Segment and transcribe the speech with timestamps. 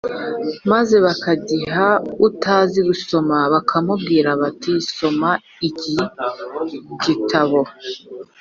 [0.71, 1.87] maze bakagiha
[2.27, 5.29] utazi gusoma bakamubwira bati soma
[5.67, 5.93] iki
[7.03, 7.59] gitabo